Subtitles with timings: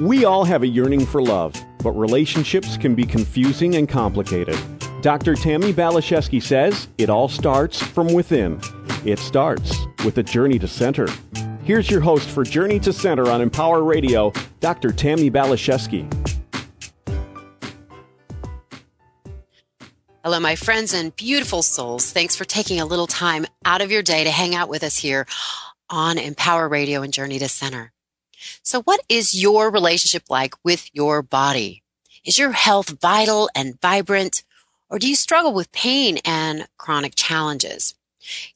[0.00, 4.58] We all have a yearning for love, but relationships can be confusing and complicated.
[5.02, 5.36] Dr.
[5.36, 8.60] Tammy Balashevsky says it all starts from within.
[9.04, 11.06] It starts with a journey to center.
[11.62, 14.90] Here's your host for Journey to Center on Empower Radio, Dr.
[14.90, 16.10] Tammy Balashevsky.
[20.24, 22.10] Hello, my friends and beautiful souls.
[22.10, 24.96] Thanks for taking a little time out of your day to hang out with us
[24.96, 25.26] here
[25.88, 27.93] on Empower Radio and Journey to Center.
[28.62, 31.82] So, what is your relationship like with your body?
[32.24, 34.42] Is your health vital and vibrant,
[34.88, 37.94] or do you struggle with pain and chronic challenges?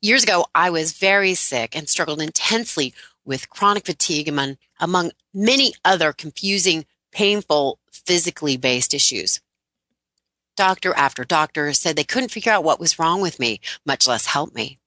[0.00, 5.74] Years ago, I was very sick and struggled intensely with chronic fatigue among, among many
[5.84, 9.40] other confusing, painful, physically based issues.
[10.56, 14.26] Doctor after doctor said they couldn't figure out what was wrong with me, much less
[14.26, 14.78] help me.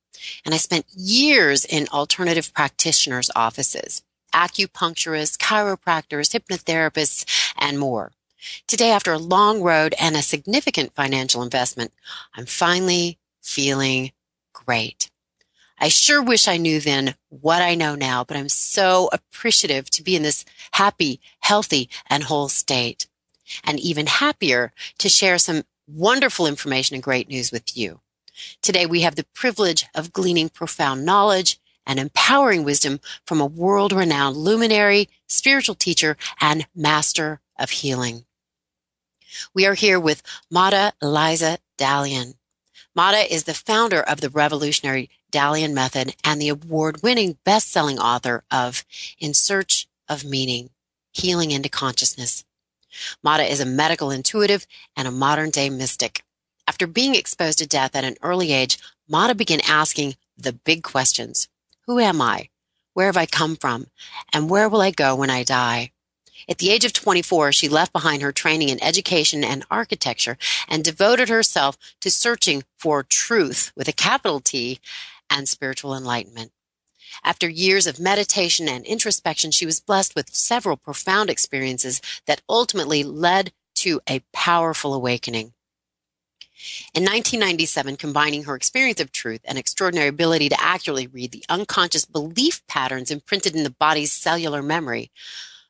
[0.44, 4.02] And I spent years in alternative practitioners' offices,
[4.32, 7.26] acupuncturists, chiropractors, hypnotherapists,
[7.58, 8.12] and more.
[8.68, 11.94] Today, after a long road and a significant financial investment,
[12.36, 14.12] I'm finally feeling
[14.54, 15.10] great.
[15.80, 20.04] I sure wish I knew then what I know now, but I'm so appreciative to
[20.04, 23.08] be in this happy, healthy, and whole state
[23.64, 28.00] and even happier to share some wonderful information and great news with you.
[28.62, 33.92] Today, we have the privilege of gleaning profound knowledge and empowering wisdom from a world
[33.92, 38.26] renowned luminary, spiritual teacher, and master of healing.
[39.54, 42.36] We are here with Mada Eliza Dalian.
[42.94, 48.00] Mada is the founder of the revolutionary Dalian method and the award winning best selling
[48.00, 48.84] author of
[49.18, 50.70] In Search of Meaning
[51.14, 52.44] Healing into Consciousness.
[53.24, 56.24] Mada is a medical intuitive and a modern day mystic.
[56.68, 61.48] After being exposed to death at an early age, Mada began asking the big questions.
[61.88, 62.50] Who am I?
[62.94, 63.88] Where have I come from?
[64.32, 65.92] And where will I go when I die?
[66.50, 70.38] At the age of 24, she left behind her training in education and architecture
[70.68, 74.80] and devoted herself to searching for truth with a capital T
[75.30, 76.52] and spiritual enlightenment.
[77.24, 83.04] After years of meditation and introspection, she was blessed with several profound experiences that ultimately
[83.04, 85.54] led to a powerful awakening.
[86.94, 92.06] In 1997, combining her experience of truth and extraordinary ability to accurately read the unconscious
[92.06, 95.12] belief patterns imprinted in the body's cellular memory,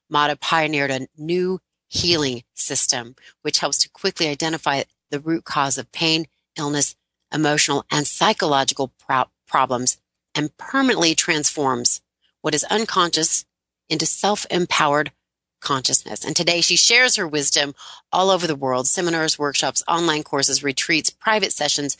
[0.10, 5.92] Mada pioneered a new healing system, which helps to quickly identify the root cause of
[5.92, 6.96] pain, illness,
[7.34, 9.98] emotional, and psychological pro- problems
[10.34, 12.02] and permanently transforms
[12.42, 13.46] what is unconscious
[13.90, 15.12] into self-empowered
[15.62, 16.26] consciousness.
[16.26, 17.74] And today she shares her wisdom
[18.12, 21.98] all over the world, seminars, workshops, online courses, retreats, private sessions,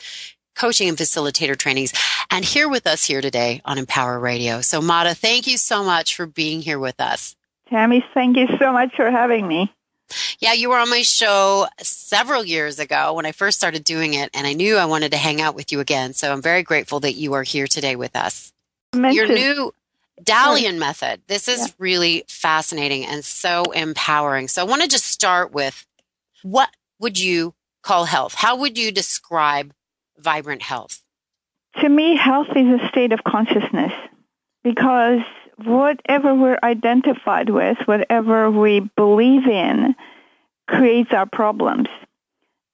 [0.54, 1.92] coaching and facilitator trainings,
[2.30, 4.60] and here with us here today on Empower Radio.
[4.60, 7.34] So Mada, thank you so much for being here with us.
[7.68, 9.72] Tammy, thank you so much for having me.
[10.40, 14.28] Yeah, you were on my show several years ago when I first started doing it,
[14.34, 16.12] and I knew I wanted to hang out with you again.
[16.12, 18.52] So I'm very grateful that you are here today with us.
[18.94, 19.72] Your new
[20.20, 21.22] Dalian method.
[21.26, 21.74] This is yeah.
[21.78, 24.48] really fascinating and so empowering.
[24.48, 25.86] So I want to just start with
[26.42, 28.34] what would you call health?
[28.34, 29.72] How would you describe
[30.18, 31.02] vibrant health?
[31.80, 33.92] To me, health is a state of consciousness
[34.62, 35.20] because
[35.56, 39.94] whatever we're identified with, whatever we believe in,
[40.68, 41.88] creates our problems.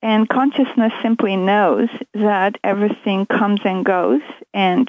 [0.03, 4.21] And consciousness simply knows that everything comes and goes,
[4.55, 4.89] and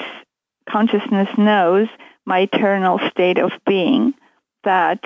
[0.69, 1.87] consciousness knows
[2.25, 4.13] my eternal state of being,
[4.63, 5.03] that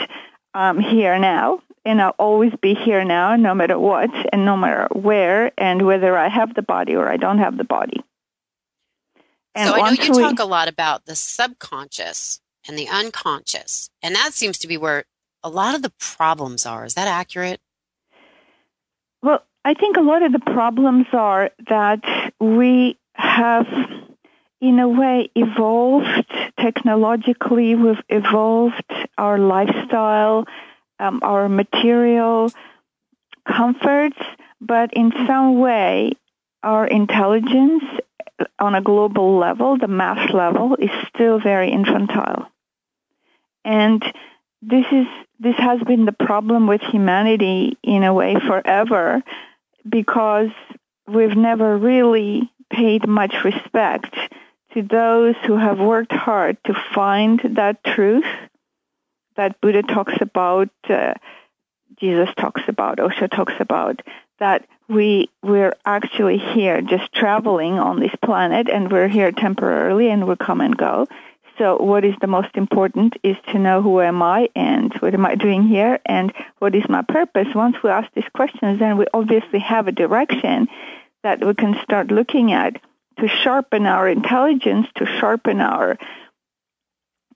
[0.53, 4.87] I'm here now, and I'll always be here now, no matter what, and no matter
[4.91, 8.03] where, and whether I have the body or I don't have the body.
[9.55, 13.89] And so I know you we, talk a lot about the subconscious and the unconscious.
[14.01, 15.05] And that seems to be where
[15.43, 16.85] a lot of the problems are.
[16.85, 17.59] Is that accurate?
[19.21, 23.67] Well, I think a lot of the problems are that we have,
[24.63, 27.75] in a way, evolved technologically.
[27.75, 30.45] We've evolved our lifestyle,
[30.99, 32.49] um, our material
[33.45, 34.17] comforts,
[34.61, 36.13] but in some way,
[36.63, 37.83] our intelligence
[38.57, 42.47] on a global level, the mass level, is still very infantile.
[43.65, 44.01] And
[44.61, 45.07] this is
[45.41, 49.21] this has been the problem with humanity in a way forever
[49.87, 50.51] because
[51.05, 54.15] we've never really paid much respect
[54.73, 58.25] to those who have worked hard to find that truth
[59.35, 61.13] that Buddha talks about, uh,
[61.99, 64.01] Jesus talks about, Osho talks about,
[64.39, 70.27] that we we're actually here just traveling on this planet and we're here temporarily and
[70.27, 71.07] we come and go
[71.57, 75.25] So what is the most important is to know who am I and what am
[75.25, 77.47] I doing here and what is my purpose.
[77.53, 80.67] Once we ask these questions, then we obviously have a direction
[81.21, 82.81] that we can start looking at
[83.19, 85.97] to sharpen our intelligence, to sharpen our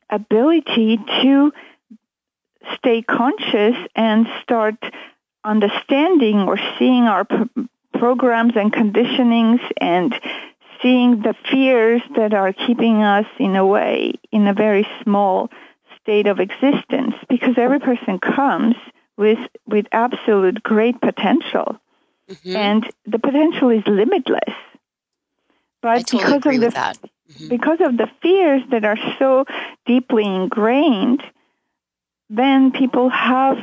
[0.10, 1.52] ability to
[2.76, 4.76] stay conscious and start
[5.44, 7.26] understanding or seeing our
[7.94, 10.14] programs and conditionings and
[10.82, 15.50] seeing the fears that are keeping us in a way in a very small
[16.02, 17.16] state of existence.
[17.30, 18.76] Because every person comes
[19.18, 21.80] with with absolute great potential.
[22.30, 22.56] Mm-hmm.
[22.58, 24.54] and the potential is limitless
[25.82, 27.48] but totally because of the mm-hmm.
[27.50, 29.46] because of the fears that are so
[29.86, 31.22] deeply ingrained
[32.30, 33.58] then people have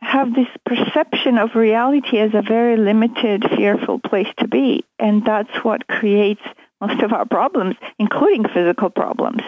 [0.00, 4.84] have this perception of reality as a very limited, fearful place to be.
[4.98, 6.42] And that's what creates
[6.80, 9.42] most of our problems, including physical problems.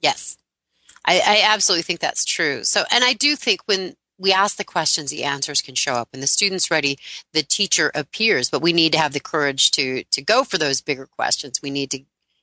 [0.00, 0.36] Yes.
[1.04, 2.62] I, I absolutely think that's true.
[2.62, 6.08] So, and I do think when we ask the questions, the answers can show up.
[6.12, 6.98] When the student's ready,
[7.32, 10.80] the teacher appears, but we need to have the courage to, to go for those
[10.80, 11.60] bigger questions.
[11.60, 11.98] We need to,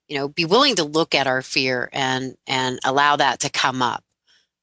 [0.08, 3.82] you know, be willing to look at our fear and, and allow that to come
[3.82, 4.04] up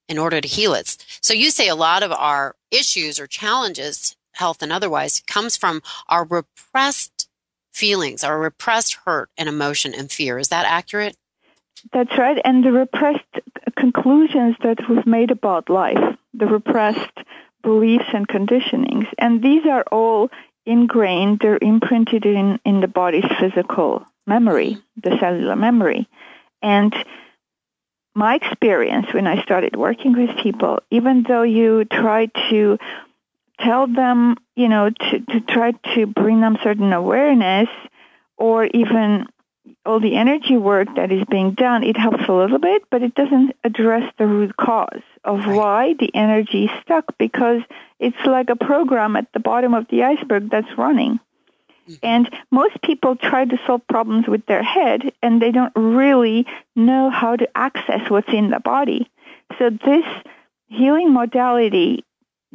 [0.09, 0.97] in order to heal it.
[1.23, 5.83] So you say a lot of our issues or challenges, health and otherwise, comes from
[6.09, 7.29] our repressed
[7.73, 10.39] feelings, our repressed hurt and emotion and fear.
[10.39, 11.17] Is that accurate?
[11.93, 12.41] That's right.
[12.45, 13.25] And the repressed
[13.77, 17.19] conclusions that we've made about life, the repressed
[17.62, 19.06] beliefs and conditionings.
[19.19, 20.31] And these are all
[20.65, 26.09] ingrained, they're imprinted in, in the body's physical memory, the cellular memory.
[26.62, 26.94] And
[28.15, 32.79] my experience when I started working with people, even though you try to
[33.61, 37.69] tell them, you know, to, to try to bring them certain awareness
[38.37, 39.27] or even
[39.87, 43.15] all the energy work that is being done, it helps a little bit, but it
[43.15, 45.56] doesn't address the root cause of right.
[45.56, 47.62] why the energy is stuck because
[47.99, 51.19] it's like a program at the bottom of the iceberg that's running.
[51.88, 51.94] Mm-hmm.
[52.03, 57.11] And most people try to solve problems with their head and they don't really know
[57.11, 59.11] how to access what's in the body.
[59.59, 60.05] So this
[60.67, 62.05] healing modality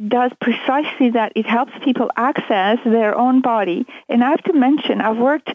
[0.08, 1.32] does precisely that.
[1.36, 3.86] It helps people access their own body.
[4.08, 5.50] And I have to mention, I've worked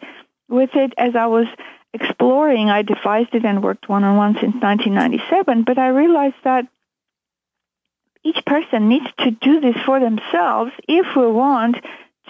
[0.50, 1.48] with it as I was
[1.94, 2.70] exploring.
[2.70, 6.66] I devised it and worked one-on-one since 1997, but I realized that
[8.24, 11.78] each person needs to do this for themselves if we want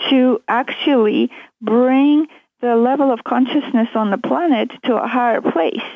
[0.09, 1.31] to actually
[1.61, 2.27] bring
[2.61, 5.87] the level of consciousness on the planet to a higher place.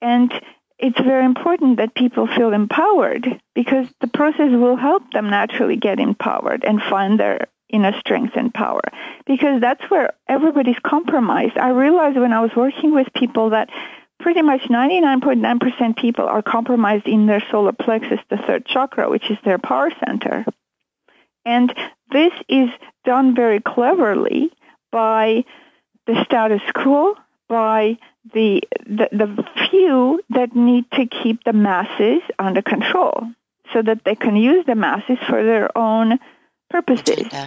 [0.00, 0.32] And
[0.78, 5.98] it's very important that people feel empowered because the process will help them naturally get
[5.98, 8.80] empowered and find their inner strength and power
[9.26, 11.56] because that's where everybody's compromised.
[11.56, 13.68] I realized when I was working with people that
[14.20, 19.38] pretty much 99.9% people are compromised in their solar plexus, the third chakra, which is
[19.44, 20.44] their power center.
[21.44, 21.74] And
[22.10, 22.68] this is
[23.04, 24.50] done very cleverly
[24.90, 25.44] by
[26.06, 27.14] the status quo,
[27.48, 27.98] by
[28.34, 33.28] the, the, the few that need to keep the masses under control
[33.72, 36.18] so that they can use the masses for their own
[36.70, 37.28] purposes.
[37.28, 37.46] Mm-hmm.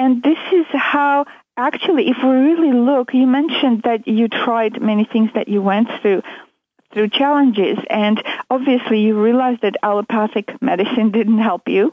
[0.00, 1.26] And this is how
[1.58, 5.88] actually, if we really look, you mentioned that you tried many things that you went
[6.00, 6.22] through
[6.92, 11.92] through challenges, and obviously you realized that allopathic medicine didn't help you,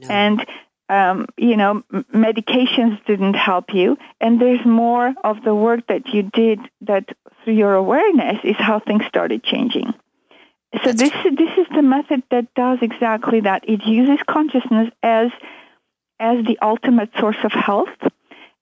[0.00, 0.08] no.
[0.08, 0.46] and
[0.90, 1.82] um, you know,
[2.14, 7.08] medications didn't help you, and there's more of the work that you did that
[7.42, 9.94] through your awareness is how things started changing.
[10.84, 13.66] So this this is the method that does exactly that.
[13.66, 15.30] It uses consciousness as
[16.20, 17.96] as the ultimate source of health,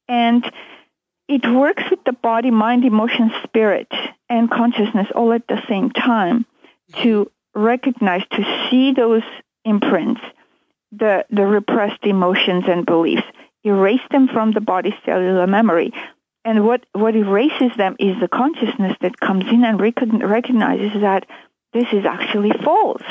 [0.09, 0.45] and
[1.29, 3.91] it works with the body, mind, emotion, spirit,
[4.29, 6.47] and consciousness all at the same time
[7.03, 9.23] to recognize, to see those
[9.65, 10.21] imprints
[10.93, 13.25] the, the repressed emotions and beliefs,
[13.65, 15.93] erase them from the body's cellular memory.
[16.45, 21.27] And what, what erases them is the consciousness that comes in and rec- recognizes that
[21.73, 23.03] this is actually false.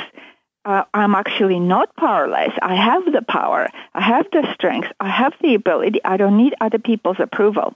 [0.65, 2.51] Uh, I'm actually not powerless.
[2.59, 3.69] I have the power.
[3.93, 4.87] I have the strength.
[4.99, 5.99] I have the ability.
[6.03, 7.75] I don't need other people's approval.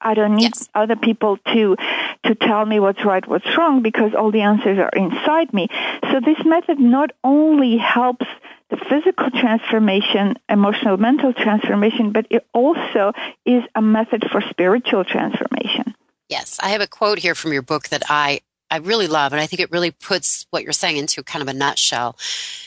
[0.00, 0.68] I don't need yes.
[0.74, 1.76] other people to
[2.24, 5.68] to tell me what's right, what's wrong, because all the answers are inside me.
[6.10, 8.26] So this method not only helps
[8.68, 13.12] the physical transformation, emotional, mental transformation, but it also
[13.44, 15.94] is a method for spiritual transformation.
[16.28, 18.40] Yes, I have a quote here from your book that I
[18.70, 21.48] I really love, and I think it really puts what you're saying into kind of
[21.48, 22.16] a nutshell.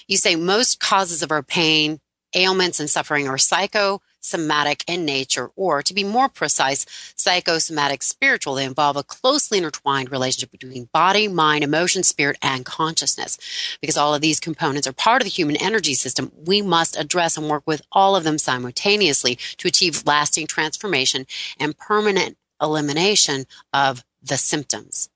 [0.07, 1.99] You say most causes of our pain,
[2.35, 8.55] ailments, and suffering are psycho, somatic in nature, or to be more precise, psychosomatic spiritual.
[8.55, 13.37] They involve a closely intertwined relationship between body, mind, emotion, spirit, and consciousness.
[13.81, 17.37] Because all of these components are part of the human energy system, we must address
[17.37, 21.25] and work with all of them simultaneously to achieve lasting transformation
[21.59, 25.09] and permanent elimination of the symptoms.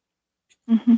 [0.70, 0.96] Mm-hmm.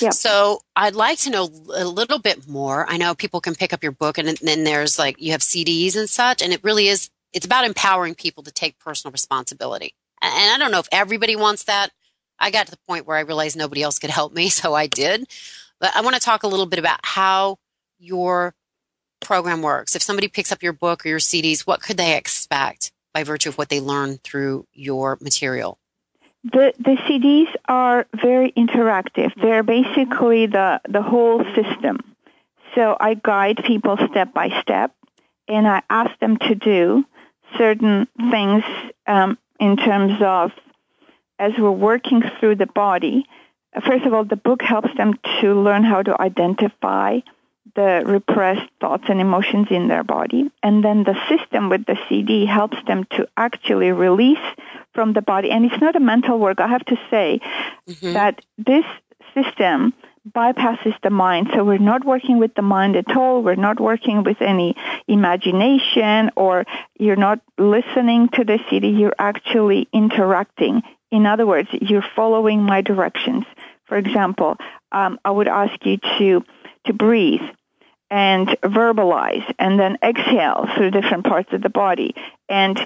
[0.00, 0.12] Yep.
[0.12, 2.88] So I'd like to know a little bit more.
[2.88, 5.96] I know people can pick up your book and then there's like you have CDs
[5.96, 9.94] and such and it really is it's about empowering people to take personal responsibility.
[10.22, 11.90] And I don't know if everybody wants that.
[12.38, 14.86] I got to the point where I realized nobody else could help me, so I
[14.86, 15.26] did.
[15.80, 17.58] But I want to talk a little bit about how
[17.98, 18.54] your
[19.20, 19.96] program works.
[19.96, 23.48] If somebody picks up your book or your CDs, what could they expect by virtue
[23.48, 25.78] of what they learn through your material?
[26.44, 29.32] The, the CDs are very interactive.
[29.40, 32.00] They're basically the, the whole system.
[32.74, 34.94] So I guide people step by step
[35.48, 37.04] and I ask them to do
[37.56, 38.64] certain things
[39.06, 40.52] um, in terms of
[41.38, 43.26] as we're working through the body.
[43.86, 47.20] First of all, the book helps them to learn how to identify
[47.74, 50.50] the repressed thoughts and emotions in their body.
[50.62, 54.46] And then the system with the CD helps them to actually release
[54.92, 55.50] from the body.
[55.50, 56.60] And it's not a mental work.
[56.60, 57.40] I have to say
[57.88, 58.12] mm-hmm.
[58.12, 58.84] that this
[59.34, 59.92] system
[60.30, 61.50] bypasses the mind.
[61.52, 63.42] So we're not working with the mind at all.
[63.42, 64.74] We're not working with any
[65.06, 66.64] imagination or
[66.98, 68.88] you're not listening to the CD.
[68.88, 70.82] You're actually interacting.
[71.10, 73.44] In other words, you're following my directions.
[73.86, 74.56] For example,
[74.92, 76.44] um, I would ask you to
[76.86, 77.40] to breathe
[78.14, 82.14] and verbalize and then exhale through different parts of the body
[82.48, 82.78] and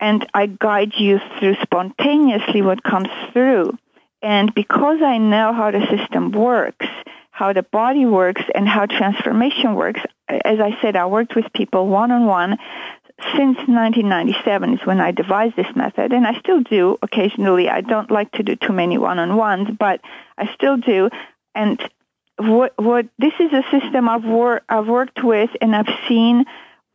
[0.00, 3.78] and I guide you through spontaneously what comes through.
[4.22, 6.86] And because I know how the system works,
[7.30, 11.86] how the body works, and how transformation works, as I said, I worked with people
[11.86, 12.58] one on one
[13.34, 17.70] since 1997 is when I devised this method, and I still do occasionally.
[17.70, 20.02] I don't like to do too many one on ones, but
[20.36, 21.08] I still do.
[21.54, 21.80] And
[22.38, 26.44] what what this is a system I've wor- I've worked with and I've seen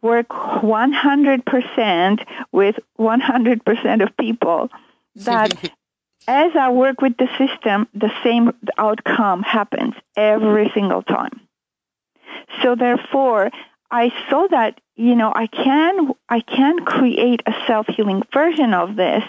[0.01, 4.69] work 100% with 100% of people
[5.15, 5.71] that
[6.27, 11.41] as I work with the system the same outcome happens every single time.
[12.61, 13.51] So therefore
[13.89, 19.23] I saw that you know I can I can create a self-healing version of this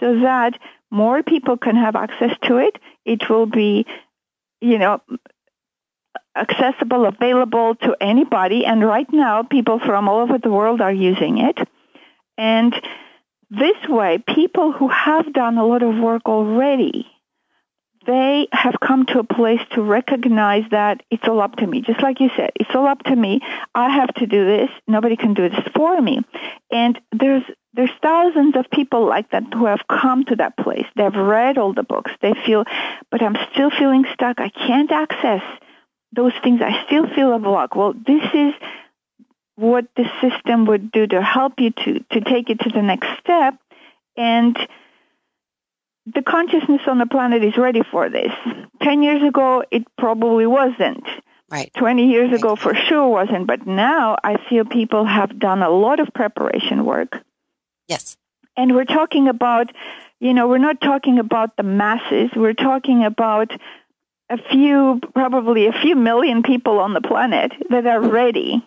[0.00, 0.58] so that
[0.90, 2.78] more people can have access to it.
[3.04, 3.84] It will be
[4.60, 5.02] you know
[6.36, 8.64] accessible, available to anybody.
[8.64, 11.58] And right now, people from all over the world are using it.
[12.38, 12.74] And
[13.50, 17.06] this way, people who have done a lot of work already,
[18.06, 21.82] they have come to a place to recognize that it's all up to me.
[21.82, 23.40] Just like you said, it's all up to me.
[23.74, 24.70] I have to do this.
[24.86, 26.20] Nobody can do this for me.
[26.70, 30.86] And there's there's thousands of people like that who have come to that place.
[30.96, 32.10] They've read all the books.
[32.20, 32.64] They feel,
[33.10, 34.40] but I'm still feeling stuck.
[34.40, 35.42] I can't access
[36.12, 37.74] those things, I still feel a block.
[37.76, 38.54] Well, this is
[39.56, 43.08] what the system would do to help you to, to take it to the next
[43.20, 43.54] step.
[44.16, 44.56] And
[46.06, 48.32] the consciousness on the planet is ready for this.
[48.82, 51.04] 10 years ago, it probably wasn't.
[51.50, 51.72] Right.
[51.74, 53.46] 20 years ago, for sure wasn't.
[53.46, 57.18] But now I feel people have done a lot of preparation work.
[57.88, 58.16] Yes.
[58.56, 59.72] And we're talking about,
[60.20, 62.30] you know, we're not talking about the masses.
[62.36, 63.52] We're talking about
[64.30, 68.64] a few, probably a few million people on the planet that are ready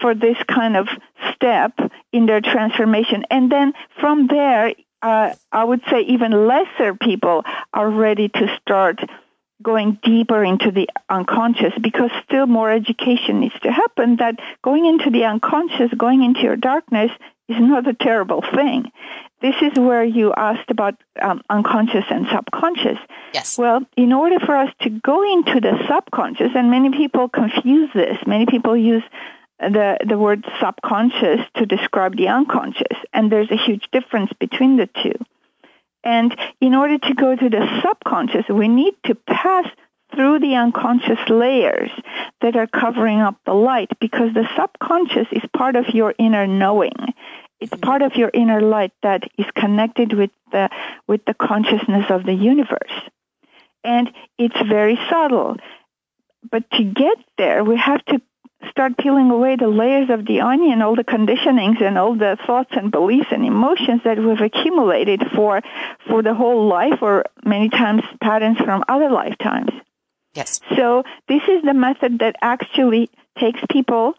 [0.00, 0.88] for this kind of
[1.34, 1.72] step
[2.12, 3.24] in their transformation.
[3.30, 9.00] And then from there, uh, I would say even lesser people are ready to start
[9.62, 15.10] going deeper into the unconscious because still more education needs to happen that going into
[15.10, 17.10] the unconscious, going into your darkness
[17.48, 18.90] is not a terrible thing.
[19.40, 22.98] This is where you asked about um, unconscious and subconscious.
[23.34, 23.58] Yes.
[23.58, 28.16] Well, in order for us to go into the subconscious, and many people confuse this,
[28.26, 29.04] many people use
[29.58, 34.88] the the word subconscious to describe the unconscious, and there's a huge difference between the
[35.02, 35.14] two.
[36.04, 39.66] And in order to go to the subconscious, we need to pass
[40.14, 41.90] through the unconscious layers
[42.40, 46.94] that are covering up the light because the subconscious is part of your inner knowing.
[47.60, 47.80] It's mm-hmm.
[47.80, 50.68] part of your inner light that is connected with the,
[51.06, 52.92] with the consciousness of the universe.
[53.84, 55.56] And it's very subtle.
[56.50, 58.20] But to get there, we have to
[58.70, 62.70] start peeling away the layers of the onion, all the conditionings and all the thoughts
[62.72, 65.62] and beliefs and emotions that we've accumulated for,
[66.08, 69.70] for the whole life or many times patterns from other lifetimes.
[70.36, 70.60] Yes.
[70.76, 74.14] So this is the method that actually takes people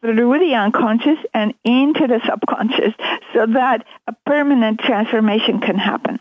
[0.00, 2.94] through the unconscious and into the subconscious
[3.32, 6.20] so that a permanent transformation can happen.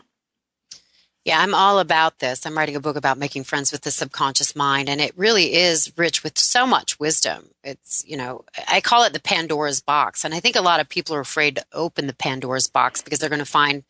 [1.23, 2.47] Yeah, I'm all about this.
[2.47, 5.93] I'm writing a book about making friends with the subconscious mind, and it really is
[5.95, 7.49] rich with so much wisdom.
[7.63, 10.25] It's, you know, I call it the Pandora's box.
[10.25, 13.19] And I think a lot of people are afraid to open the Pandora's box because
[13.19, 13.83] they're going to find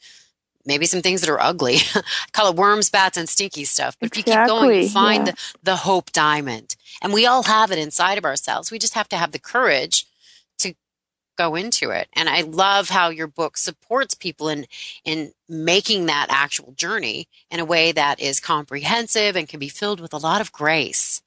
[0.66, 1.78] maybe some things that are ugly.
[1.96, 2.02] I
[2.32, 3.98] call it worms, bats, and stinky stuff.
[4.00, 5.34] But exactly, if you keep going, you find yeah.
[5.34, 6.76] the, the hope diamond.
[7.02, 8.72] And we all have it inside of ourselves.
[8.72, 10.06] We just have to have the courage
[10.60, 10.74] to
[11.38, 12.08] go into it.
[12.14, 14.66] And I love how your book supports people in,
[15.04, 20.00] in making that actual journey in a way that is comprehensive and can be filled
[20.00, 21.22] with a lot of grace.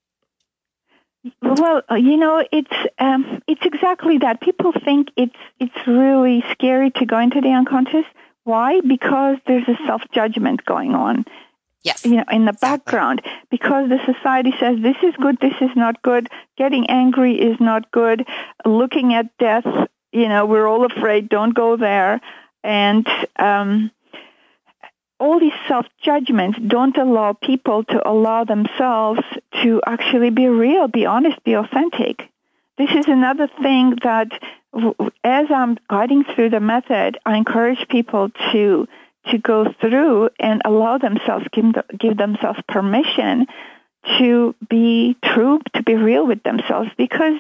[1.41, 4.41] Well, uh, you know, it's um, it's exactly that.
[4.41, 8.05] People think it's it's really scary to go into the unconscious,
[8.45, 8.81] why?
[8.81, 11.25] Because there's a self judgment going on.
[11.83, 12.05] Yes.
[12.07, 13.21] You know, in the background,
[13.51, 17.91] because the society says this is good, this is not good, getting angry is not
[17.91, 18.27] good,
[18.65, 19.67] looking at death,
[20.11, 22.23] you know, we're all afraid, don't go there.
[22.63, 23.07] And
[23.39, 23.91] um,
[25.21, 29.21] all these self judgments don't allow people to allow themselves
[29.63, 32.31] to actually be real, be honest, be authentic.
[32.79, 34.29] This is another thing that
[35.23, 38.89] as I'm guiding through the method, I encourage people to
[39.31, 41.65] to go through and allow themselves give,
[41.99, 43.47] give themselves permission
[44.19, 47.39] to be true, to be real with themselves because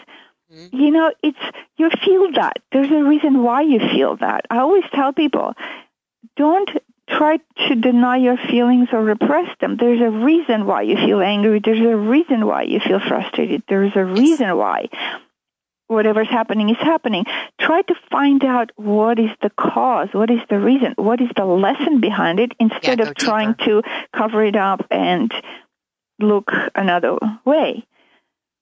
[0.50, 0.76] mm-hmm.
[0.76, 1.38] you know it's
[1.76, 4.46] you feel that there's a reason why you feel that.
[4.50, 5.54] I always tell people
[6.36, 6.70] don't
[7.06, 7.38] try
[7.68, 9.76] to deny your feelings or repress them.
[9.76, 11.60] There's a reason why you feel angry.
[11.62, 13.62] There's a reason why you feel frustrated.
[13.68, 14.88] There's a reason why
[15.86, 17.24] whatever's happening is happening.
[17.60, 21.44] Try to find out what is the cause, what is the reason, what is the
[21.44, 23.82] lesson behind it instead yeah, of trying to
[24.14, 25.32] cover it up and
[26.18, 27.86] look another way.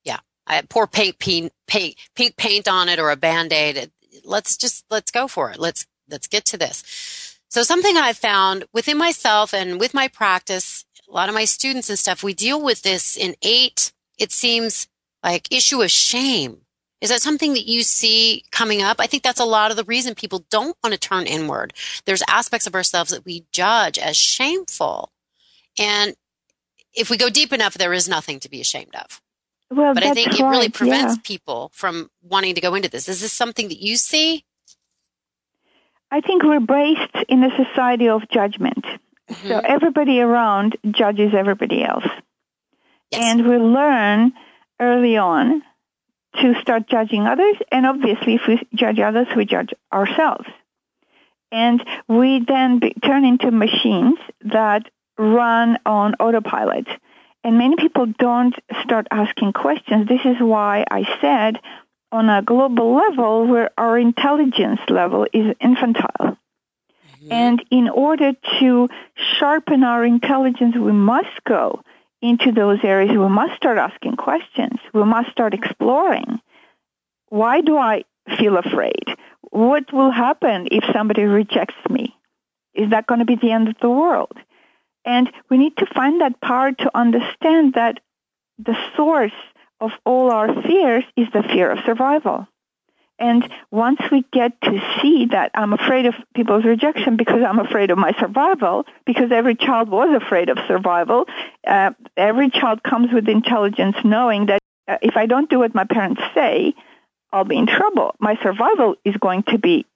[0.04, 0.20] Yeah.
[0.46, 3.90] I pour paint, paint, paint, pink paint on it or a band-aid.
[4.24, 5.58] Let's just, let's go for it.
[5.58, 7.38] Let's, let's get to this.
[7.48, 11.90] So something I've found within myself and with my practice, a lot of my students
[11.90, 14.88] and stuff, we deal with this in eight, it seems
[15.22, 16.61] like issue of shame
[17.02, 18.98] is that something that you see coming up?
[19.00, 21.74] I think that's a lot of the reason people don't want to turn inward.
[22.04, 25.10] There's aspects of ourselves that we judge as shameful.
[25.80, 26.14] And
[26.94, 29.20] if we go deep enough, there is nothing to be ashamed of.
[29.68, 31.22] Well, but I think it really prevents yeah.
[31.24, 33.08] people from wanting to go into this.
[33.08, 34.44] Is this something that you see?
[36.12, 38.84] I think we're based in a society of judgment.
[38.84, 39.48] Mm-hmm.
[39.48, 42.06] So everybody around judges everybody else.
[43.10, 43.22] Yes.
[43.24, 44.34] And we learn
[44.78, 45.62] early on
[46.40, 47.56] to start judging others.
[47.70, 50.46] And obviously, if we judge others, we judge ourselves.
[51.50, 56.86] And we then be, turn into machines that run on autopilot.
[57.44, 60.08] And many people don't start asking questions.
[60.08, 61.58] This is why I said
[62.10, 66.38] on a global level where our intelligence level is infantile.
[67.22, 67.32] Mm-hmm.
[67.32, 68.88] And in order to
[69.38, 71.82] sharpen our intelligence, we must go
[72.22, 74.78] into those areas, we must start asking questions.
[74.94, 76.40] We must start exploring.
[77.28, 78.04] Why do I
[78.38, 79.04] feel afraid?
[79.50, 82.16] What will happen if somebody rejects me?
[82.74, 84.36] Is that going to be the end of the world?
[85.04, 87.98] And we need to find that power to understand that
[88.58, 89.32] the source
[89.80, 92.46] of all our fears is the fear of survival.
[93.22, 97.92] And once we get to see that I'm afraid of people's rejection because I'm afraid
[97.92, 101.26] of my survival, because every child was afraid of survival,
[101.64, 104.58] uh, every child comes with intelligence knowing that
[104.88, 106.74] uh, if I don't do what my parents say,
[107.32, 108.16] I'll be in trouble.
[108.18, 109.86] My survival is going to be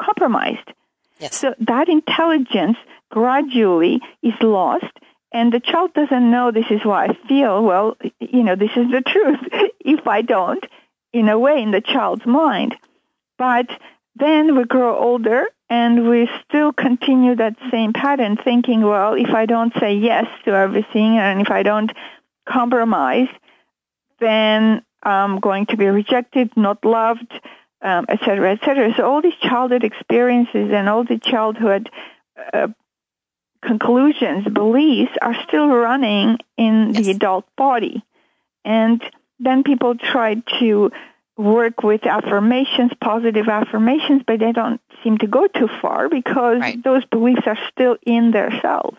[0.00, 0.72] compromised.
[1.18, 1.36] Yes.
[1.36, 2.78] So that intelligence
[3.10, 4.86] gradually is lost
[5.32, 7.62] and the child doesn't know this is what I feel.
[7.62, 9.40] Well, you know, this is the truth.
[9.80, 10.64] if I don't,
[11.14, 12.74] in a way in the child's mind.
[13.38, 13.68] But
[14.16, 19.46] then we grow older and we still continue that same pattern thinking, well, if I
[19.46, 21.90] don't say yes to everything and if I don't
[22.46, 23.28] compromise,
[24.20, 27.32] then I'm going to be rejected, not loved,
[27.80, 28.92] um, et cetera, et cetera.
[28.96, 31.90] So all these childhood experiences and all the childhood
[32.52, 32.68] uh,
[33.62, 37.04] conclusions, beliefs are still running in yes.
[37.04, 38.04] the adult body.
[38.64, 39.02] And
[39.44, 40.90] then people try to
[41.36, 46.82] work with affirmations, positive affirmations, but they don't seem to go too far because right.
[46.82, 48.94] those beliefs are still in their cells.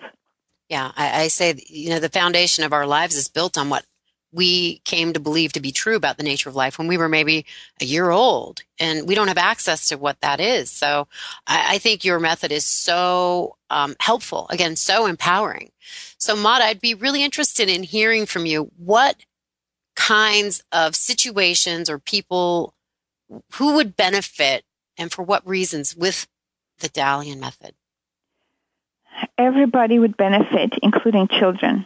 [0.69, 3.85] Yeah, I, I, say, you know, the foundation of our lives is built on what
[4.33, 7.07] we came to believe to be true about the nature of life when we were
[7.07, 7.45] maybe
[7.79, 10.69] a year old, and we don't have access to what that is.
[10.69, 11.07] So
[11.47, 15.71] I, I think your method is so um, helpful, again, so empowering.
[16.17, 19.15] So, Mada, I'd be really interested in hearing from you what
[19.95, 22.73] kinds of situations or people
[23.53, 24.63] who would benefit
[24.97, 26.27] and for what reasons with
[26.79, 27.73] the Dalian method?
[29.37, 31.85] Everybody would benefit, including children.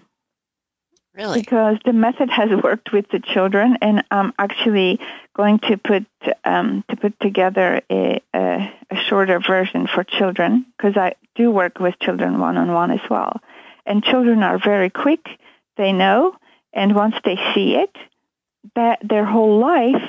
[1.13, 1.41] Really?
[1.41, 4.99] Because the method has worked with the children, and I'm actually
[5.35, 6.05] going to put
[6.45, 11.79] um, to put together a, a, a shorter version for children because I do work
[11.79, 13.41] with children one on one as well.
[13.85, 15.27] And children are very quick;
[15.77, 16.35] they know,
[16.73, 17.95] and once they see it,
[18.75, 20.03] that their whole life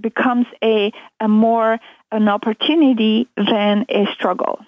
[0.00, 1.78] becomes a a more
[2.10, 4.60] an opportunity than a struggle.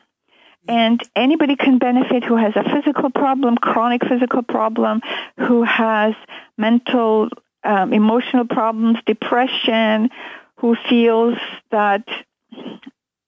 [0.67, 5.03] And anybody can benefit who has a physical problem, chronic physical problem,
[5.37, 6.15] who has
[6.57, 7.29] mental,
[7.63, 10.09] um, emotional problems, depression,
[10.57, 11.37] who feels
[11.71, 12.09] that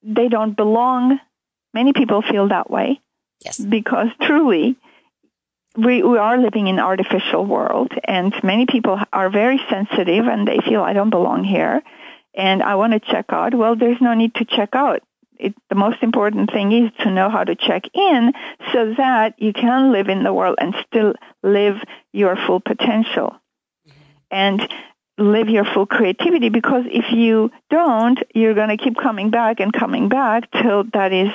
[0.01, 1.19] they don't belong.
[1.75, 2.99] Many people feel that way.
[3.45, 3.59] Yes.
[3.59, 4.75] Because truly,
[5.77, 10.47] we, we are living in an artificial world and many people are very sensitive and
[10.47, 11.81] they feel I don't belong here
[12.33, 13.53] and I want to check out.
[13.53, 15.01] Well, there's no need to check out
[15.39, 18.33] it, the most important thing is to know how to check in
[18.73, 21.13] so that you can live in the world and still
[21.43, 21.77] live
[22.13, 23.35] your full potential
[24.31, 24.61] and
[25.17, 29.73] live your full creativity because if you don't, you're going to keep coming back and
[29.73, 31.31] coming back till that is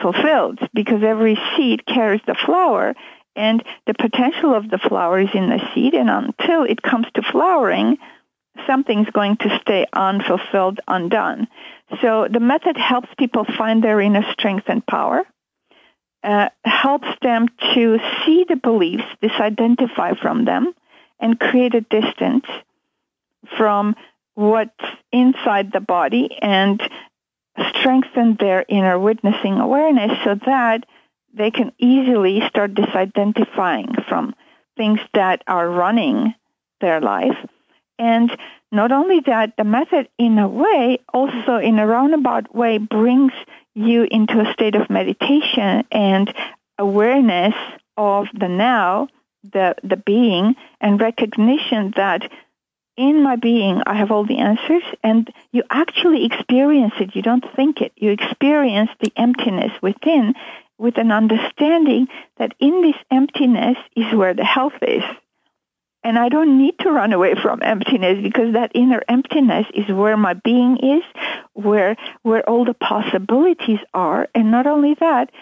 [0.00, 2.94] fulfilled because every seed carries the flower
[3.36, 7.22] and the potential of the flower is in the seed and until it comes to
[7.22, 7.98] flowering,
[8.66, 11.46] something's going to stay unfulfilled, undone.
[12.00, 15.22] So the method helps people find their inner strength and power,
[16.24, 20.72] uh, helps them to see the beliefs, disidentify from them,
[21.20, 22.46] and create a distance
[23.56, 23.94] from
[24.34, 24.72] what's
[25.12, 26.82] inside the body and
[27.78, 30.84] strengthen their inner witnessing awareness so that
[31.36, 34.34] they can easily start disidentifying from
[34.76, 36.34] things that are running
[36.80, 37.36] their life
[37.98, 38.36] and
[38.72, 43.32] not only that, the method in a way, also in a roundabout way, brings
[43.74, 46.32] you into a state of meditation and
[46.78, 47.54] awareness
[47.96, 49.08] of the now,
[49.52, 52.30] the, the being, and recognition that
[52.96, 57.14] in my being I have all the answers and you actually experience it.
[57.14, 57.92] You don't think it.
[57.96, 60.34] You experience the emptiness within
[60.78, 62.08] with an understanding
[62.38, 65.02] that in this emptiness is where the health is.
[66.02, 70.16] And I don't need to run away from emptiness because that inner emptiness is where
[70.16, 71.02] my being is,
[71.54, 74.28] where, where all the possibilities are.
[74.32, 75.32] And not only that,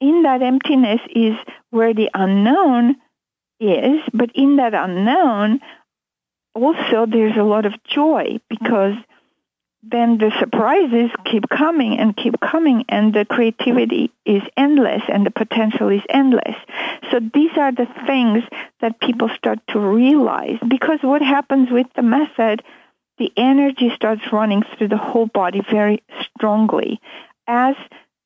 [0.00, 1.36] in that emptiness is
[1.70, 2.96] where the unknown
[3.60, 5.60] is, but in that unknown,
[6.54, 8.94] also there's a lot of joy because
[9.82, 15.30] then the surprises keep coming and keep coming and the creativity is endless and the
[15.30, 16.56] potential is endless.
[17.10, 18.42] So these are the things
[18.80, 22.62] that people start to realize because what happens with the method,
[23.18, 26.02] the energy starts running through the whole body very
[26.34, 27.00] strongly
[27.46, 27.76] as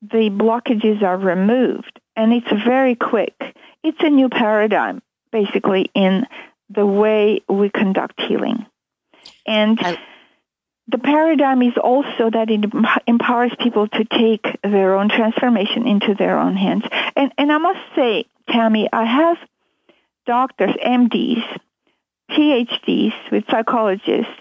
[0.00, 3.34] the blockages are removed and it's very quick.
[3.82, 6.26] It's a new paradigm basically in
[6.70, 8.66] the way we conduct healing.
[9.46, 9.98] And I-
[10.88, 12.64] the paradigm is also that it
[13.06, 16.84] empowers people to take their own transformation into their own hands.
[17.16, 19.38] And, and I must say, Tammy, I have
[20.26, 21.44] doctors, MDs,
[22.30, 24.32] PhDs with psychologists,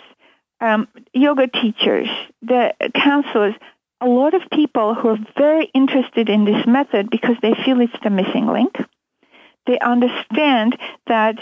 [0.60, 2.08] um, yoga teachers,
[2.42, 3.56] the counselors,
[4.00, 7.94] a lot of people who are very interested in this method because they feel it's
[8.04, 8.76] the missing link.
[9.68, 11.36] They understand that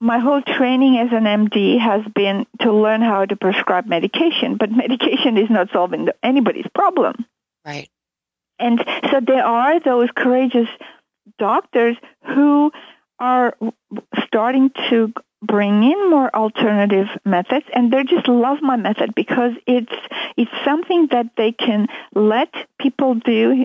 [0.00, 4.70] my whole training as an MD has been to learn how to prescribe medication, but
[4.84, 7.26] medication is not solving the, anybody's problem.
[7.64, 7.88] Right.
[8.58, 10.68] And so there are those courageous
[11.38, 12.72] doctors who
[13.18, 13.56] are
[14.26, 19.92] starting to bring in more alternative methods and they just love my method because it's
[20.36, 23.64] it's something that they can let people do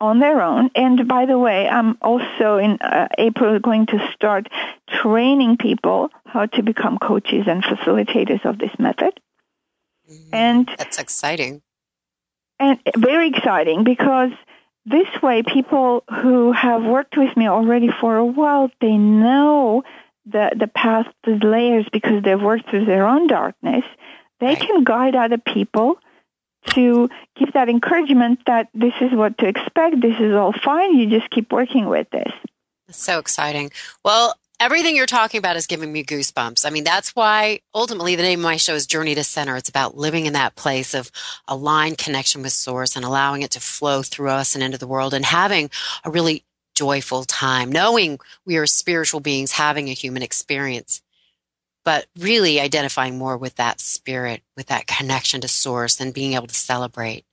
[0.00, 0.70] on their own.
[0.74, 4.48] And by the way, I'm also in uh, April going to start
[4.88, 9.20] training people how to become coaches and facilitators of this method.
[10.10, 11.62] Mm, and that's exciting.
[12.58, 14.30] And very exciting because
[14.86, 19.82] this way people who have worked with me already for a while, they know
[20.26, 23.84] the, the path, the layers because they've worked through their own darkness.
[24.40, 24.60] They right.
[24.60, 25.98] can guide other people
[26.68, 31.08] to give that encouragement that this is what to expect, this is all fine, you
[31.08, 32.32] just keep working with this.
[32.90, 33.70] So exciting.
[34.04, 36.66] Well, everything you're talking about is giving me goosebumps.
[36.66, 39.56] I mean, that's why ultimately the name of my show is Journey to Center.
[39.56, 41.10] It's about living in that place of
[41.48, 45.14] aligned connection with Source and allowing it to flow through us and into the world
[45.14, 45.70] and having
[46.04, 46.44] a really
[46.74, 51.02] joyful time, knowing we are spiritual beings having a human experience.
[51.84, 56.46] But really identifying more with that spirit, with that connection to source and being able
[56.46, 57.24] to celebrate.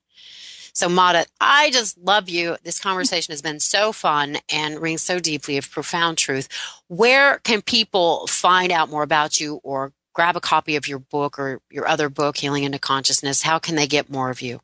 [0.78, 2.56] So Mada, I just love you.
[2.64, 6.48] This conversation has been so fun and rings so deeply of profound truth.
[6.88, 11.40] Where can people find out more about you or grab a copy of your book
[11.40, 13.42] or your other book, Healing into Consciousness?
[13.42, 14.62] How can they get more of you?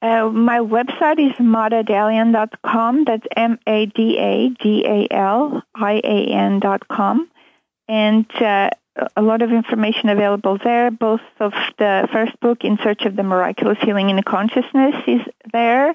[0.00, 3.04] Uh, my website is madadalian.com.
[3.04, 7.30] That's M A D A D A L I A N.com.
[7.88, 8.70] And uh,
[9.16, 10.90] a lot of information available there.
[10.90, 15.20] Both of the first book, In Search of the Miraculous Healing in the Consciousness, is
[15.52, 15.94] there,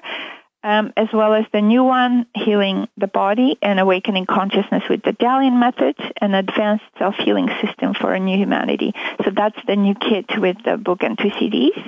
[0.62, 5.12] um, as well as the new one, Healing the Body and Awakening Consciousness with the
[5.12, 8.92] Dalian Method, an advanced self-healing system for a new humanity.
[9.24, 11.78] So that's the new kit with the book and two CDs.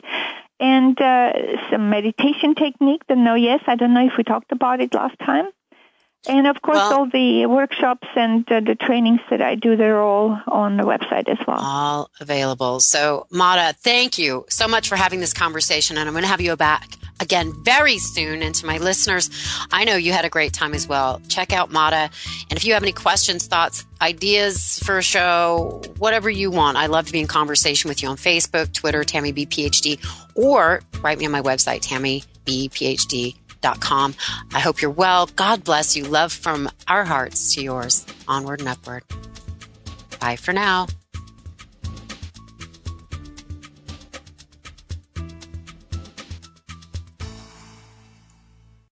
[0.60, 1.32] And uh,
[1.70, 3.62] some meditation technique, the No Yes.
[3.66, 5.48] I don't know if we talked about it last time.
[6.26, 10.00] And of course, well, all the workshops and uh, the trainings that I do, they're
[10.00, 11.58] all on the website as well.
[11.60, 12.80] All available.
[12.80, 15.96] So, Mada, thank you so much for having this conversation.
[15.96, 16.88] And I'm going to have you back
[17.20, 18.42] again very soon.
[18.42, 19.30] And to my listeners,
[19.70, 21.22] I know you had a great time as well.
[21.28, 22.10] Check out Mada.
[22.50, 26.86] And if you have any questions, thoughts, ideas for a show, whatever you want, I
[26.86, 30.04] love to be in conversation with you on Facebook, Twitter, Tammy B PhD,
[30.34, 33.36] or write me on my website, Tammy B PhD
[33.80, 34.14] com.
[34.52, 35.26] I hope you're well.
[35.26, 36.04] God bless you.
[36.04, 38.06] Love from our hearts to yours.
[38.26, 39.04] Onward and upward.
[40.20, 40.88] Bye for now.